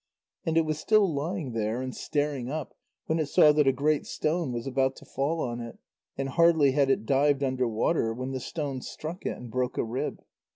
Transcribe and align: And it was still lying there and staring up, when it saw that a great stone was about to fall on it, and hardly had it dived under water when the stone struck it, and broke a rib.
And 0.47 0.57
it 0.57 0.65
was 0.65 0.79
still 0.79 1.13
lying 1.13 1.51
there 1.51 1.79
and 1.79 1.95
staring 1.95 2.49
up, 2.49 2.73
when 3.05 3.19
it 3.19 3.27
saw 3.27 3.51
that 3.51 3.67
a 3.67 3.71
great 3.71 4.07
stone 4.07 4.51
was 4.51 4.65
about 4.65 4.95
to 4.95 5.05
fall 5.05 5.39
on 5.39 5.59
it, 5.59 5.77
and 6.17 6.27
hardly 6.29 6.71
had 6.71 6.89
it 6.89 7.05
dived 7.05 7.43
under 7.43 7.67
water 7.67 8.11
when 8.11 8.31
the 8.31 8.39
stone 8.39 8.81
struck 8.81 9.27
it, 9.27 9.37
and 9.37 9.51
broke 9.51 9.77
a 9.77 9.83
rib. 9.83 10.23